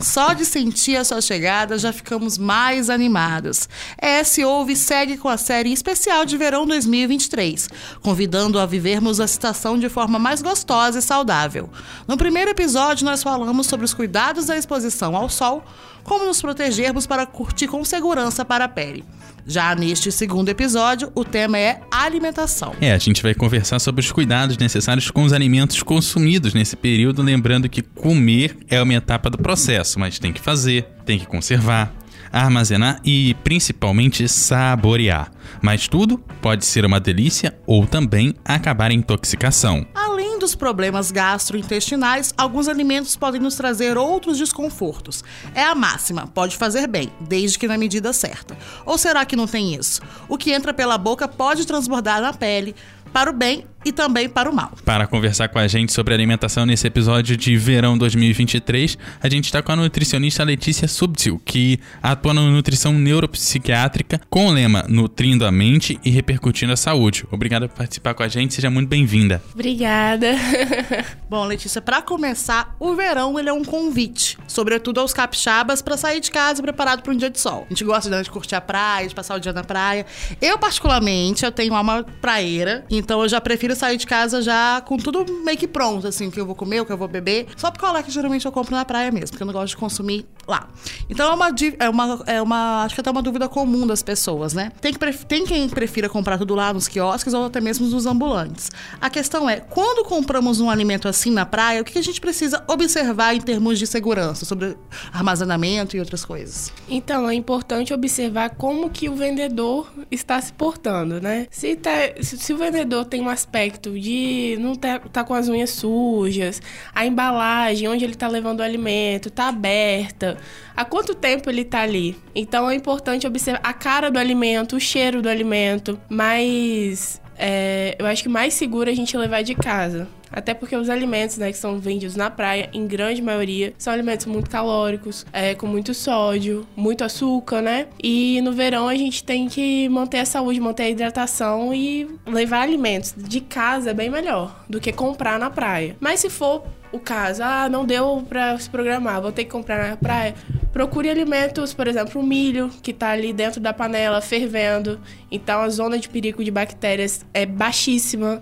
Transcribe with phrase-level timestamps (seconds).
[0.00, 3.68] Só de sentir a sua chegada já ficamos mais animados.
[4.00, 7.68] ES Ouve segue com a série especial de verão 2023,
[8.02, 11.68] convidando a vivermos a estação de forma mais gostosa e saudável.
[12.06, 15.64] No primeiro episódio, nós falamos sobre os cuidados da exposição ao sol,
[16.02, 19.04] como nos protegermos para curtir com segurança para a pele.
[19.46, 22.74] Já neste segundo episódio, o tema é alimentação.
[22.80, 27.22] É, a gente vai conversar sobre os cuidados necessários com os alimentos consumidos nesse período,
[27.22, 31.92] lembrando que comer é uma etapa do processo, mas tem que fazer, tem que conservar,
[32.34, 35.30] armazenar e principalmente saborear.
[35.62, 39.86] Mas tudo pode ser uma delícia ou também acabar em intoxicação.
[39.94, 45.22] Além dos problemas gastrointestinais, alguns alimentos podem nos trazer outros desconfortos.
[45.54, 48.56] É a máxima, pode fazer bem, desde que na medida certa.
[48.84, 50.02] Ou será que não tem isso?
[50.28, 52.74] O que entra pela boca pode transbordar na pele,
[53.12, 54.72] para o bem e também para o mal.
[54.84, 59.62] Para conversar com a gente sobre alimentação nesse episódio de verão 2023, a gente está
[59.62, 65.52] com a nutricionista Letícia Subtil, que atua na nutrição neuropsiquiátrica com o lema Nutrindo a
[65.52, 67.24] Mente e Repercutindo a Saúde.
[67.30, 69.42] Obrigada por participar com a gente, seja muito bem-vinda.
[69.52, 70.34] Obrigada.
[71.28, 76.20] Bom, Letícia, para começar, o verão ele é um convite, sobretudo aos capixabas, para sair
[76.20, 77.64] de casa preparado para um dia de sol.
[77.66, 80.06] A gente gosta de curtir a praia, de passar o dia na praia.
[80.40, 84.96] Eu, particularmente, eu tenho alma praeira, então eu já prefiro sair de casa já com
[84.96, 87.46] tudo meio que pronto, assim, o que eu vou comer, o que eu vou beber.
[87.56, 90.26] Só picolé que geralmente eu compro na praia mesmo, porque eu não gosto de consumir
[90.46, 90.68] lá.
[91.08, 94.54] Então é uma, é uma, é uma acho que até uma dúvida comum das pessoas,
[94.54, 94.72] né?
[94.80, 98.70] Tem, que, tem quem prefira comprar tudo lá nos quiosques ou até mesmo nos ambulantes.
[99.00, 102.62] A questão é, quando compramos um alimento assim na praia, o que a gente precisa
[102.68, 104.76] observar em termos de segurança, sobre
[105.12, 106.72] armazenamento e outras coisas?
[106.88, 111.46] Então, é importante observar como que o vendedor está se portando, né?
[111.50, 115.48] Se, tá, se, se o vendedor tem um aspecto de não tá, tá com as
[115.48, 116.60] unhas sujas,
[116.94, 120.33] a embalagem onde ele está levando o alimento tá aberta,
[120.76, 122.16] há quanto tempo ele está ali.
[122.34, 128.06] Então é importante observar a cara do alimento, o cheiro do alimento, mas é, eu
[128.06, 130.08] acho que mais seguro a gente levar de casa.
[130.30, 134.26] Até porque os alimentos né, que são vendidos na praia, em grande maioria, são alimentos
[134.26, 137.86] muito calóricos, é, com muito sódio, muito açúcar, né?
[138.02, 142.62] E no verão a gente tem que manter a saúde, manter a hidratação e levar
[142.62, 145.96] alimentos de casa é bem melhor do que comprar na praia.
[146.00, 149.90] Mas se for o caso, ah, não deu para se programar, vou ter que comprar
[149.90, 150.34] na praia.
[150.72, 155.00] Procure alimentos, por exemplo, o milho, que está ali dentro da panela fervendo.
[155.30, 158.40] Então a zona de perigo de bactérias é baixíssima.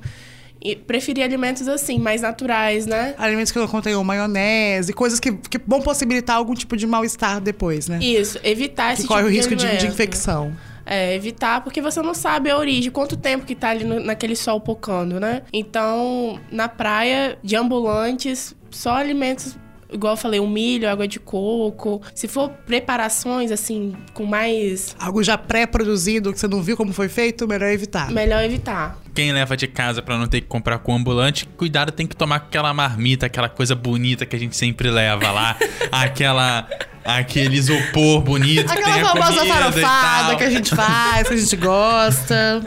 [0.64, 3.14] E preferir alimentos assim, mais naturais, né?
[3.18, 7.88] Alimentos que não contenham maionese, coisas que, que vão possibilitar algum tipo de mal-estar depois,
[7.88, 7.98] né?
[8.00, 10.52] Isso, evitar esse que tipo corre o de risco de, de infecção.
[10.84, 14.34] É, evitar, porque você não sabe a origem, quanto tempo que tá ali no- naquele
[14.37, 15.43] sol pocando, né?
[15.53, 19.56] Então, na praia, de ambulantes, só alimentos,
[19.93, 22.00] igual eu falei, o milho, água de coco.
[22.15, 24.97] Se for preparações, assim, com mais.
[24.98, 28.10] Algo já pré-produzido, que você não viu como foi feito, melhor evitar.
[28.10, 28.99] Melhor evitar.
[29.14, 32.37] Quem leva de casa pra não ter que comprar com ambulante, cuidado, tem que tomar
[32.37, 35.56] aquela marmita, aquela coisa bonita que a gente sempre leva lá,
[35.93, 36.66] aquela
[37.04, 41.36] aquele isopor bonito que tem Aquela a famosa farofada que a gente faz, que a
[41.36, 42.62] gente gosta.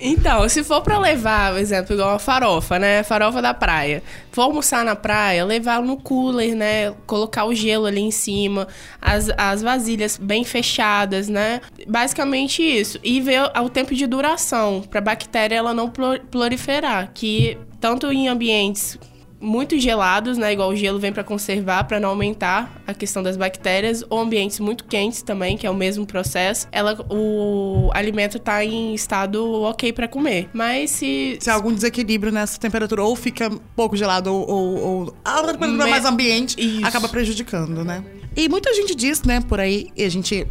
[0.00, 3.02] Então, se for pra levar, por exemplo, igual a farofa, né?
[3.02, 4.02] Farofa da praia.
[4.30, 6.92] For almoçar na praia, levar no cooler, né?
[7.06, 8.68] Colocar o gelo ali em cima,
[9.02, 11.60] as, as vasilhas bem fechadas, né?
[11.86, 12.98] Basicamente isso.
[13.02, 18.28] E ver o tempo de duração, pra bactéria ela não pro- proliferar, que tanto em
[18.28, 18.96] ambientes
[19.40, 20.52] muito gelados, né?
[20.52, 24.58] Igual o gelo vem para conservar, para não aumentar a questão das bactérias, ou ambientes
[24.60, 26.66] muito quentes também, que é o mesmo processo.
[26.72, 30.48] Ela, o alimento tá em estado ok para comer.
[30.52, 35.14] Mas se Se há algum desequilíbrio nessa temperatura, ou fica pouco gelado, ou, ou, ou
[35.24, 36.86] a temperatura Me- mais ambiente, Isso.
[36.86, 38.04] acaba prejudicando, né?
[38.36, 40.46] E muita gente diz, né, por aí, e a gente.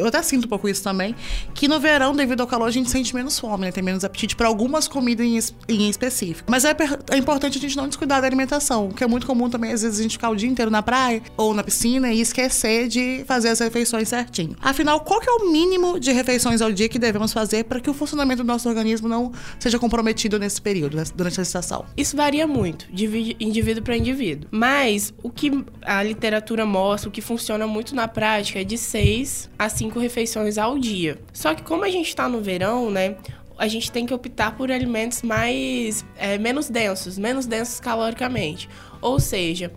[0.00, 1.14] Eu até sinto um pouco isso também,
[1.54, 3.72] que no verão, devido ao calor, a gente sente menos fome, né?
[3.72, 5.38] Tem menos apetite para algumas comidas em,
[5.68, 6.50] em específico.
[6.50, 6.74] Mas é,
[7.10, 9.98] é importante a gente não descuidar da alimentação, que é muito comum também, às vezes,
[9.98, 13.48] a gente ficar o dia inteiro na praia ou na piscina e esquecer de fazer
[13.48, 14.56] as refeições certinho.
[14.60, 17.90] Afinal, qual que é o mínimo de refeições ao dia que devemos fazer para que
[17.90, 21.84] o funcionamento do nosso organismo não seja comprometido nesse período, né, durante a estação?
[21.96, 24.48] Isso varia muito, de indivíduo para indivíduo.
[24.50, 29.50] Mas o que a literatura mostra, o que funciona muito na prática é de 6
[29.58, 31.18] a 5 refeições ao dia.
[31.32, 33.16] Só que como a gente está no verão, né?
[33.56, 38.68] A gente tem que optar por alimentos mais é, menos densos, menos densos caloricamente.
[39.00, 39.72] Ou seja,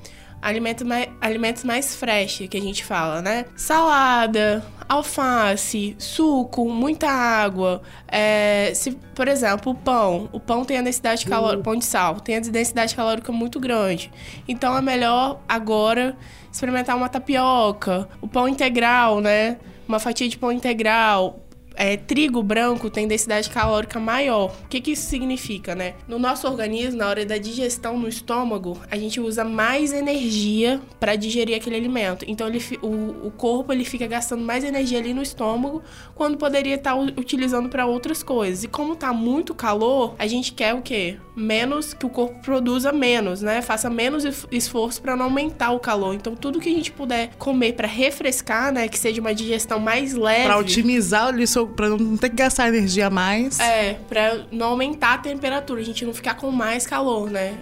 [0.48, 3.46] alimentos mais, alimentos mais fresh, que a gente fala, né?
[3.56, 7.82] Salada, alface, suco, muita água.
[8.08, 10.30] É, se, por exemplo, o pão.
[10.32, 14.10] O pão tem a densidade calórica, pão de sal, tem a densidade calórica muito grande.
[14.48, 16.16] Então é melhor agora
[16.50, 19.58] experimentar uma tapioca, o pão integral, né?
[19.86, 21.42] Uma fatia de pão integral,
[21.78, 24.54] é, trigo branco tem densidade calórica maior.
[24.66, 25.94] O que, que isso significa, né?
[26.08, 31.16] No nosso organismo, na hora da digestão no estômago, a gente usa mais energia para
[31.16, 32.26] digerir aquele alimento.
[32.28, 35.84] Então, ele, o, o corpo ele fica gastando mais energia ali no estômago,
[36.16, 38.64] quando poderia estar tá utilizando para outras coisas.
[38.64, 41.18] E como tá muito calor, a gente quer o quê?
[41.40, 43.62] Menos que o corpo produza menos, né?
[43.62, 46.16] Faça menos esforço para não aumentar o calor.
[46.16, 50.16] Então, tudo que a gente puder comer para refrescar, né, que seja uma digestão mais
[50.16, 53.60] leve, para otimizar o seu para não ter que gastar energia a mais.
[53.60, 57.56] É, para não aumentar a temperatura, a gente não ficar com mais calor, né?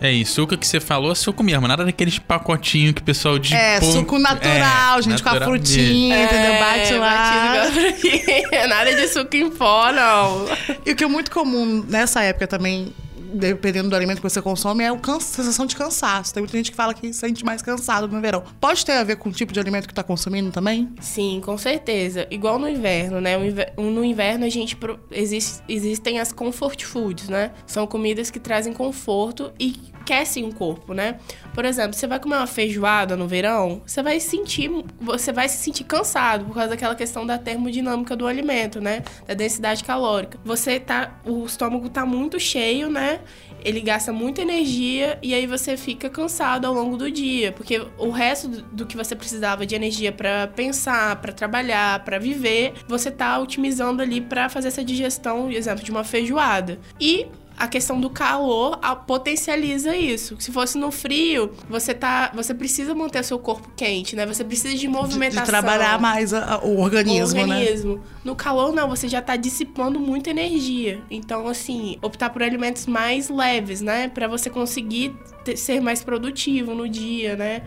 [0.00, 3.36] É, e suco que você falou é suco mesmo, nada daqueles pacotinhos que o pessoal
[3.36, 3.52] de.
[3.52, 3.90] É, pão...
[3.90, 6.52] suco natural, é, gente, natural com a frutinha, é, entendeu?
[6.60, 8.66] Bate lá.
[8.68, 10.46] nada de suco em pó, não.
[10.86, 12.92] E o que é muito comum nessa época também
[13.32, 16.32] dependendo do alimento que você consome, é a sensação de cansaço.
[16.32, 18.42] Tem muita gente que fala que se sente mais cansado no verão.
[18.60, 20.88] Pode ter a ver com o tipo de alimento que está consumindo também?
[21.00, 22.26] Sim, com certeza.
[22.30, 23.36] Igual no inverno, né?
[23.76, 24.76] No inverno a gente
[25.10, 27.52] existe, existem as comfort foods, né?
[27.66, 29.76] São comidas que trazem conforto e
[30.08, 31.18] aquecem o corpo, né?
[31.54, 35.58] Por exemplo, você vai comer uma feijoada no verão, você vai sentir, você vai se
[35.58, 39.02] sentir cansado por causa daquela questão da termodinâmica do alimento, né?
[39.26, 40.40] Da densidade calórica.
[40.44, 43.20] Você tá, o estômago tá muito cheio, né?
[43.62, 48.10] Ele gasta muita energia e aí você fica cansado ao longo do dia, porque o
[48.10, 53.38] resto do que você precisava de energia para pensar, para trabalhar, para viver, você tá
[53.38, 56.78] otimizando ali para fazer essa digestão, exemplo, de uma feijoada.
[57.00, 57.26] E
[57.58, 60.36] a questão do calor potencializa isso.
[60.38, 64.24] Se fosse no frio, você tá, você precisa manter seu corpo quente, né?
[64.26, 65.42] Você precisa de movimentação.
[65.42, 67.94] De, de trabalhar mais a, a, o organismo, o organismo.
[67.96, 68.02] Né?
[68.24, 71.02] No calor não, você já tá dissipando muita energia.
[71.10, 75.14] Então, assim, optar por alimentos mais leves, né, para você conseguir
[75.44, 77.62] ter, ser mais produtivo no dia, né?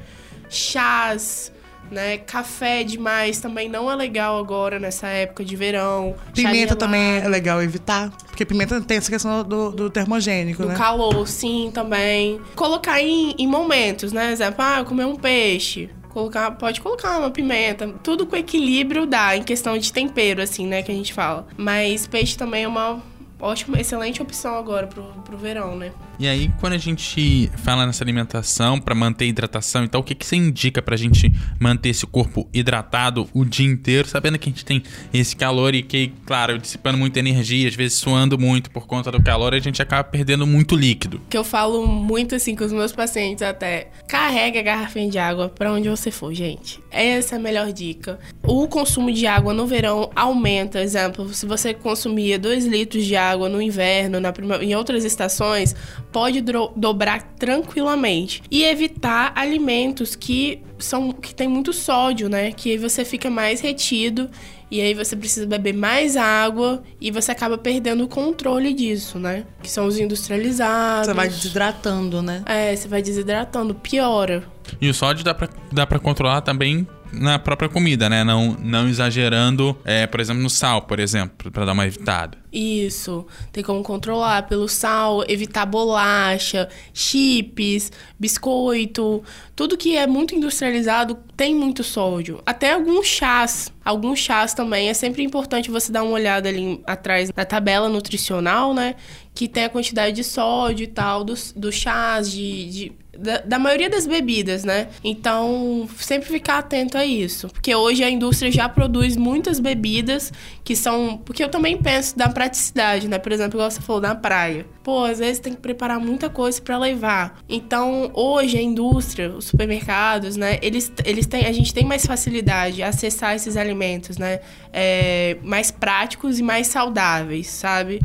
[0.50, 1.52] Chás,
[1.92, 2.18] né?
[2.18, 6.16] Café demais também não é legal agora nessa época de verão.
[6.34, 10.76] Pimenta também é legal evitar, porque pimenta tem essa questão do, do termogênico, do né?
[10.76, 12.40] calor, sim, também.
[12.56, 14.32] Colocar em, em momentos, né?
[14.32, 15.90] Exemplo, ah, comer um peixe.
[16.10, 20.84] Colocar, pode colocar uma pimenta, tudo com equilíbrio dá, em questão de tempero, assim, né,
[20.84, 21.48] que a gente fala.
[21.56, 23.02] Mas peixe também é uma
[23.42, 25.92] ótima, excelente opção agora pro, pro verão, né?
[26.20, 30.14] E aí, quando a gente fala nessa alimentação para manter hidratação e tal, o que,
[30.14, 34.52] que você indica pra gente manter esse corpo hidratado o dia inteiro, sabendo que a
[34.52, 38.86] gente tem esse calor e que, claro, dissipando muita energia, às vezes suando muito por
[38.86, 41.20] conta do calor, a gente acaba perdendo muito líquido.
[41.28, 43.90] Que eu falo muito assim com os meus pacientes até.
[44.08, 46.80] Carrega a garrafinha de água para onde você for, gente.
[46.92, 48.20] Essa é a melhor dica.
[48.44, 50.80] O consumo de água no verão aumenta.
[50.82, 54.58] Exemplo, se você consumia 2 litros de água no inverno, na prima...
[54.58, 55.76] em outras estações,
[56.12, 56.42] pode
[56.76, 58.44] dobrar tranquilamente.
[58.50, 62.52] E evitar alimentos que são que tem muito sódio, né?
[62.52, 64.30] Que aí você fica mais retido
[64.70, 69.46] e aí você precisa beber mais água e você acaba perdendo o controle disso, né?
[69.62, 71.08] Que são os industrializados.
[71.08, 72.42] Você vai desidratando, né?
[72.46, 74.44] É, você vai desidratando, piora.
[74.80, 78.24] E o sódio dá pra, dá pra controlar também na própria comida, né?
[78.24, 82.38] Não, não exagerando, é, por exemplo, no sal, por exemplo, para dar uma evitada.
[82.52, 89.24] Isso, tem como controlar pelo sal, evitar bolacha, chips, biscoito,
[89.56, 92.42] tudo que é muito industrializado tem muito sódio.
[92.46, 94.90] Até alguns chás, alguns chás também.
[94.90, 98.96] É sempre importante você dar uma olhada ali atrás na tabela nutricional, né?
[99.34, 103.60] Que tem a quantidade de sódio e tal dos, dos chás, de, de da, da,
[103.60, 104.88] maioria das bebidas, né?
[105.04, 107.50] Então, sempre ficar atento a isso.
[107.50, 110.32] Porque hoje a indústria já produz muitas bebidas
[110.64, 111.18] que são.
[111.18, 113.20] Porque eu também penso da praticidade, né?
[113.20, 114.66] Por exemplo, igual você falou, na praia.
[114.82, 117.42] Pô, às vezes tem que preparar muita coisa para levar.
[117.50, 120.58] Então, hoje a indústria, os supermercados, né?
[120.62, 121.46] Eles, eles têm.
[121.46, 124.40] A gente tem mais facilidade de acessar esses alimentos, né?
[124.72, 128.00] É, mais práticos e mais saudáveis, sabe?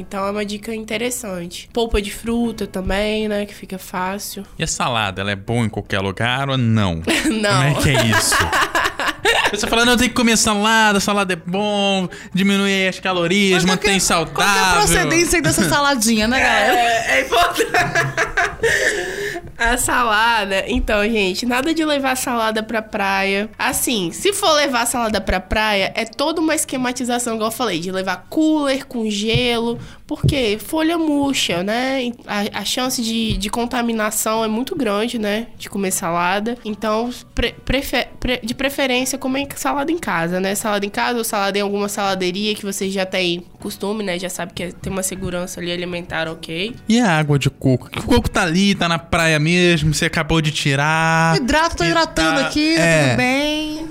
[0.00, 1.68] Então é uma dica interessante.
[1.72, 3.44] Polpa de fruta também, né?
[3.44, 4.44] Que fica fácil.
[4.58, 7.02] E a salada, ela é boa em qualquer lugar ou não?
[7.30, 7.74] não.
[7.74, 8.34] Como é que é isso?
[9.52, 13.94] Você fala, não, tem que comer salada, salada é bom, diminui as calorias, Mas mantém
[13.94, 14.34] que, saudável.
[14.34, 16.76] Qual é a procedência dessa saladinha, né, galera?
[16.76, 17.70] É, é importante.
[19.60, 23.50] A salada, então, gente, nada de levar salada pra praia.
[23.58, 27.92] Assim, se for levar salada pra praia, é toda uma esquematização, igual eu falei, de
[27.92, 32.10] levar cooler com gelo, porque folha murcha, né?
[32.26, 35.48] A, a chance de, de, contaminação é muito grande, né?
[35.58, 36.56] De comer salada.
[36.64, 40.54] Então, pre, prefer, pre, de preferência, comer salada em casa, né?
[40.54, 44.18] Salada em casa ou salada em alguma saladeria que você já tem costume, né?
[44.18, 46.74] Já sabe que tem uma segurança ali alimentar ok.
[46.88, 47.88] E a água de coco?
[47.96, 49.49] O coco tá ali, tá na praia mesmo,
[49.84, 51.36] você acabou de tirar.
[51.36, 53.88] Hidrato, tô hidratando tá, aqui, tá é, tudo bem.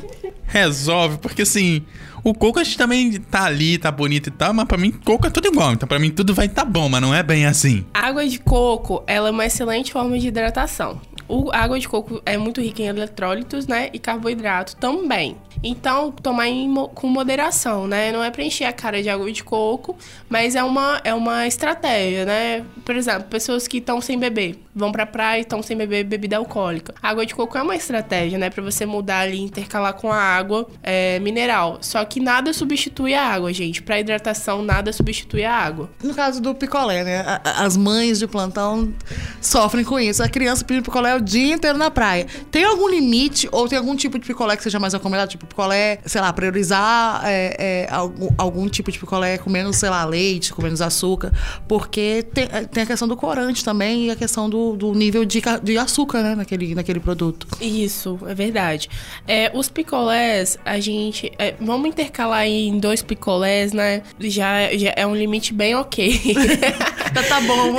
[0.47, 1.83] Resolve, porque assim.
[2.21, 5.25] O coco a gente também tá ali, tá bonito e tal, mas pra mim coco
[5.25, 5.71] é tudo igual.
[5.71, 7.85] Então pra mim tudo vai tá bom, mas não é bem assim.
[7.93, 10.99] água de coco, ela é uma excelente forma de hidratação.
[11.29, 13.89] O, a água de coco é muito rica em eletrólitos, né?
[13.93, 15.37] E carboidrato também.
[15.63, 18.11] Então, tomar em, com moderação, né?
[18.11, 19.97] Não é preencher a cara de água de coco,
[20.29, 22.65] mas é uma, é uma estratégia, né?
[22.85, 26.37] Por exemplo, pessoas que estão sem beber, vão pra praia e estão sem beber bebida
[26.37, 26.95] alcoólica.
[27.01, 28.49] A água de coco é uma estratégia, né?
[28.49, 31.79] Pra você mudar ali, intercalar com a água é, mineral.
[31.81, 33.81] Só que nada substitui a água, gente.
[33.81, 35.89] Pra hidratação, nada substitui a água.
[36.01, 37.23] No caso do picolé, né?
[37.43, 38.93] As mães de plantão
[39.41, 40.23] sofrem com isso.
[40.23, 42.27] A criança pedindo picolé o dia inteiro na praia.
[42.49, 45.29] Tem algum limite ou tem algum tipo de picolé que seja mais recomendado?
[45.29, 49.89] Tipo, picolé, sei lá, priorizar é, é, algum, algum, tipo de picolé com menos, sei
[49.89, 51.33] lá, leite, com menos açúcar,
[51.67, 55.25] porque tem, é, tem a questão do corante também e a questão do, do nível
[55.25, 57.47] de, de açúcar, né, naquele, naquele produto.
[57.59, 58.89] Isso, é verdade.
[59.27, 61.31] É, os picolés, a gente.
[61.37, 64.03] É, vamos intercalar em dois picolés, né?
[64.19, 66.35] Já, já é um limite bem ok.
[67.13, 67.75] tá, tá bom.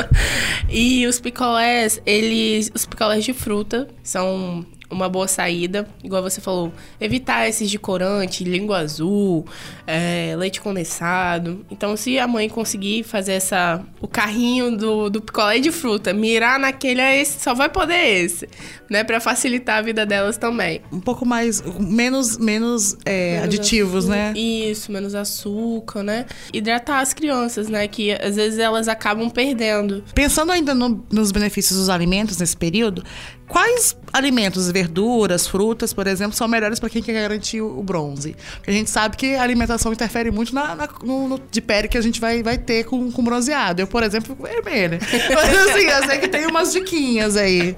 [0.68, 2.70] e os picolés, eles.
[2.74, 8.44] Os picolés de fruta são uma boa saída, igual você falou, evitar esses de corante,
[8.44, 9.44] língua azul,
[9.86, 11.64] é, leite condensado.
[11.70, 16.58] Então, se a mãe conseguir fazer essa o carrinho do, do picolé de fruta, mirar
[16.58, 18.48] naquele, é esse, só vai poder esse,
[18.88, 20.80] né, para facilitar a vida delas também.
[20.92, 24.32] Um pouco mais, menos, menos, é, menos aditivos, açúcar, né?
[24.36, 26.26] Isso, menos açúcar, né?
[26.52, 30.04] Hidratar as crianças, né, que às vezes elas acabam perdendo.
[30.14, 33.02] Pensando ainda no, nos benefícios dos alimentos nesse período,
[33.46, 38.34] Quais alimentos, verduras, frutas, por exemplo, são melhores para quem quer garantir o bronze?
[38.56, 41.88] Porque a gente sabe que a alimentação interfere muito na, na no, no, de pele
[41.88, 43.82] que a gente vai, vai ter com, com bronzeado.
[43.82, 44.98] Eu, por exemplo, fico vermelha.
[45.34, 47.76] Mas assim, eu sei que tem umas diquinhas aí.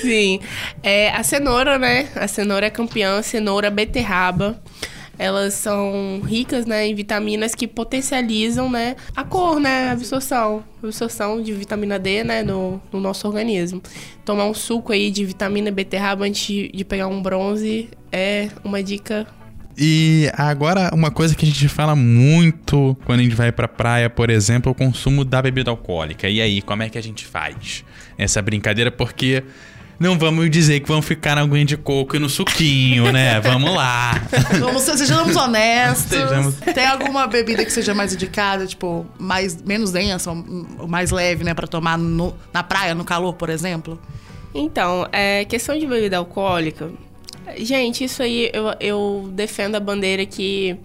[0.00, 0.40] Sim.
[0.82, 2.08] É, a cenoura, né?
[2.16, 4.60] A cenoura é campeã, cenoura, beterraba
[5.18, 10.86] elas são ricas né, em vitaminas que potencializam né, a cor, né, a absorção, a
[10.86, 13.82] absorção de vitamina D né, no, no nosso organismo.
[14.24, 19.26] Tomar um suco aí de vitamina beterraba antes de, pegar um bronze é uma dica
[19.76, 24.08] e agora, uma coisa que a gente fala muito quando a gente vai pra praia,
[24.08, 26.28] por exemplo, é o consumo da bebida alcoólica.
[26.28, 27.84] E aí, como é que a gente faz
[28.16, 28.92] essa brincadeira?
[28.92, 29.42] Porque
[29.98, 33.40] não vamos dizer que vamos ficar na aguinha de coco e no suquinho, né?
[33.44, 34.12] Vamos lá.
[34.58, 36.18] Vamos, sejamos honestos.
[36.18, 36.54] Sejamos...
[36.74, 40.30] Tem alguma bebida que seja mais indicada, tipo, mais, menos densa,
[40.78, 41.54] ou mais leve, né?
[41.54, 43.98] Pra tomar no, na praia, no calor, por exemplo?
[44.54, 46.90] Então, é, questão de bebida alcoólica.
[47.58, 50.76] Gente, isso aí eu, eu defendo a bandeira que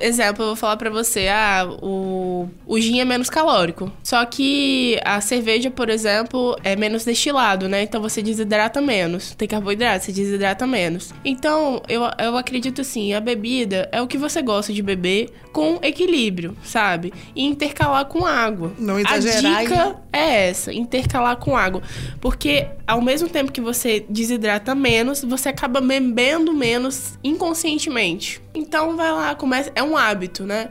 [0.00, 3.90] Exemplo, eu vou falar para você, ah, o, o gin é menos calórico.
[4.02, 7.82] Só que a cerveja, por exemplo, é menos destilado, né?
[7.82, 9.34] Então você desidrata menos.
[9.34, 11.12] Tem carboidrato, você desidrata menos.
[11.24, 15.78] Então, eu, eu acredito assim, a bebida é o que você gosta de beber com
[15.82, 17.12] equilíbrio, sabe?
[17.34, 18.72] E intercalar com água.
[18.78, 19.56] Não exagerar.
[19.56, 20.16] A dica e...
[20.16, 21.82] é essa, intercalar com água.
[22.20, 28.40] Porque ao mesmo tempo que você desidrata menos, você acaba bebendo menos inconscientemente.
[28.54, 29.67] Então vai lá, começa.
[29.74, 30.70] É um hábito, né?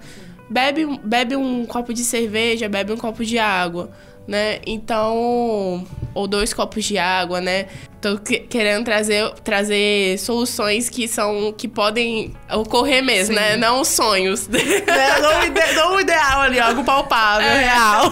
[0.50, 3.90] Bebe, bebe um copo de cerveja, bebe um copo de água,
[4.28, 4.60] né?
[4.66, 5.86] Então.
[6.14, 7.68] Ou dois copos de água, né?
[8.16, 11.52] Tô querendo trazer, trazer soluções que são.
[11.52, 13.42] que podem ocorrer mesmo, né?
[13.42, 13.50] Sim.
[13.52, 13.58] né?
[13.58, 14.48] Não sonhos.
[14.88, 18.12] É, não, ide, não ideal ali, algo palpável, é, real.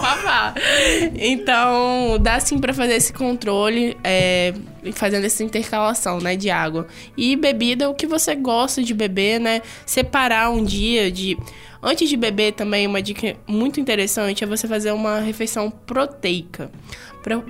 [1.16, 3.96] Então, dá sim pra fazer esse controle.
[4.04, 4.52] É,
[4.92, 6.86] fazendo essa intercalação, né, de água.
[7.16, 9.62] E bebida, o que você gosta de beber, né?
[9.84, 11.36] Separar um dia de
[11.82, 16.70] Antes de beber também uma dica muito interessante é você fazer uma refeição proteica.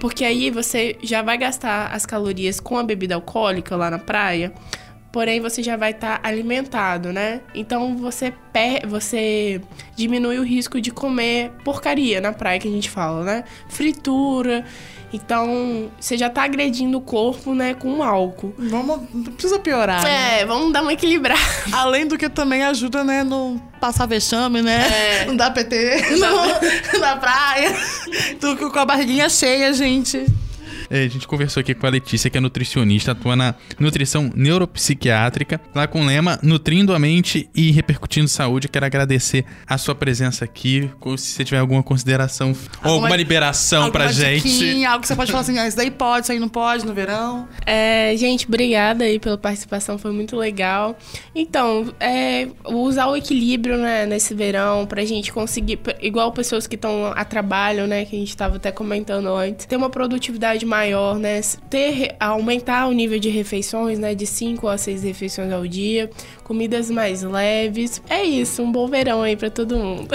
[0.00, 4.52] Porque aí você já vai gastar as calorias com a bebida alcoólica lá na praia,
[5.16, 7.40] porém você já vai estar tá alimentado, né?
[7.54, 9.62] Então você per você
[9.96, 13.44] diminui o risco de comer porcaria na praia que a gente fala, né?
[13.66, 14.62] Fritura
[15.12, 18.52] então, você já tá agredindo o corpo, né, com álcool.
[18.58, 20.04] Vamos, não precisa piorar.
[20.04, 20.44] É, né?
[20.44, 21.40] vamos dar uma equilibrada.
[21.72, 24.86] Além do que também ajuda, né, no passar vexame, né?
[25.22, 25.24] É.
[25.24, 27.74] Não dá PT no, na praia.
[28.40, 30.26] Tu com a barriguinha cheia, gente.
[30.90, 35.60] É, a gente conversou aqui com a Letícia, que é nutricionista, atua na nutrição neuropsiquiátrica,
[35.74, 38.68] lá com o lema Nutrindo a Mente e Repercutindo Saúde.
[38.68, 40.90] Quero agradecer a sua presença aqui.
[41.16, 44.84] Se você tiver alguma consideração ou alguma liberação pra gente.
[44.84, 46.94] algo que você pode falar assim, ah, isso daí pode, isso aí não pode no
[46.94, 47.48] verão.
[47.64, 50.96] É, gente, obrigada aí pela participação, foi muito legal.
[51.34, 57.12] Então, é, usar o equilíbrio né, nesse verão pra gente conseguir, igual pessoas que estão
[57.14, 61.40] a trabalho, né, que a gente estava até comentando antes, ter uma produtividade maior, né,
[61.70, 66.10] ter, aumentar o nível de refeições, né, de 5 a 6 refeições ao dia,
[66.44, 68.02] comidas mais leves.
[68.08, 70.14] É isso, um bom verão aí pra todo mundo.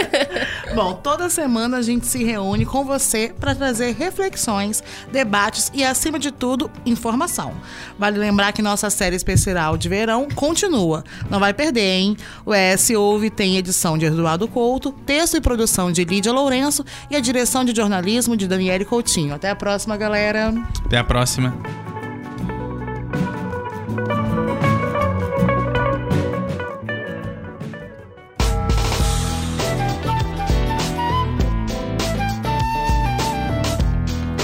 [0.74, 6.18] Bom, toda semana a gente se reúne com você para trazer reflexões, debates e, acima
[6.18, 7.52] de tudo, informação.
[7.98, 11.04] Vale lembrar que nossa série especial de verão continua.
[11.28, 12.16] Não vai perder, hein?
[12.46, 17.16] O ES Ouve tem edição de Eduardo Couto, texto e produção de Lídia Lourenço e
[17.16, 19.34] a direção de jornalismo de Daniele Coutinho.
[19.34, 19.56] Até a
[19.90, 20.52] próxima, galera.
[20.84, 21.54] Até a próxima.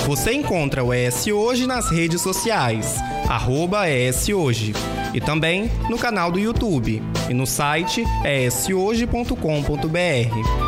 [0.06, 2.96] Você encontra o ES Hoje nas redes sociais,
[3.28, 4.72] arroba ES Hoje,
[5.12, 10.65] e também no canal do YouTube e no site eshoje.com.br.